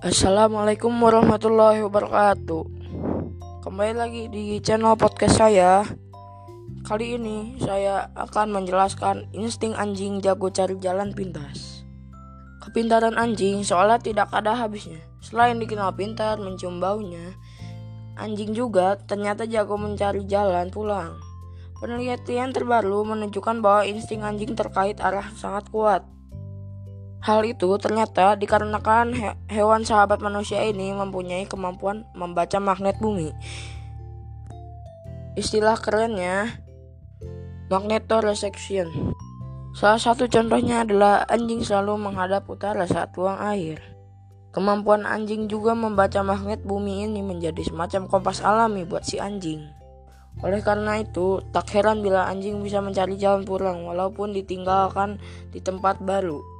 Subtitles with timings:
[0.00, 2.64] Assalamualaikum warahmatullahi wabarakatuh.
[3.60, 5.84] Kembali lagi di channel podcast saya.
[6.88, 11.84] Kali ini saya akan menjelaskan insting anjing jago cari jalan pintas.
[12.64, 15.04] Kepintaran anjing seolah tidak ada habisnya.
[15.20, 17.36] Selain dikenal pintar mencium baunya,
[18.16, 21.20] anjing juga ternyata jago mencari jalan pulang.
[21.76, 26.08] Penelitian terbaru menunjukkan bahwa insting anjing terkait arah sangat kuat.
[27.20, 33.36] Hal itu ternyata dikarenakan he hewan sahabat manusia ini mempunyai kemampuan membaca magnet bumi.
[35.36, 36.64] Istilah kerennya
[37.68, 39.12] magnetoreception.
[39.76, 43.78] Salah satu contohnya adalah anjing selalu menghadap utara saat buang air.
[44.50, 49.62] Kemampuan anjing juga membaca magnet bumi ini menjadi semacam kompas alami buat si anjing.
[50.42, 55.22] Oleh karena itu, tak heran bila anjing bisa mencari jalan pulang walaupun ditinggalkan
[55.54, 56.59] di tempat baru.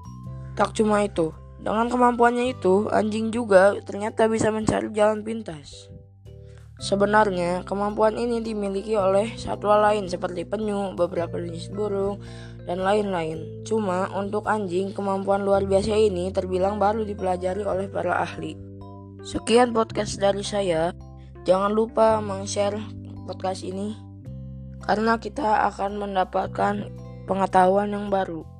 [0.60, 5.88] Tak cuma itu, dengan kemampuannya itu, anjing juga ternyata bisa mencari jalan pintas.
[6.76, 12.20] Sebenarnya, kemampuan ini dimiliki oleh satwa lain seperti penyu, beberapa jenis burung,
[12.68, 13.64] dan lain-lain.
[13.64, 18.52] Cuma untuk anjing, kemampuan luar biasa ini terbilang baru dipelajari oleh para ahli.
[19.24, 20.92] Sekian podcast dari saya.
[21.48, 22.76] Jangan lupa meng-share
[23.24, 23.96] podcast ini
[24.84, 26.92] karena kita akan mendapatkan
[27.24, 28.59] pengetahuan yang baru.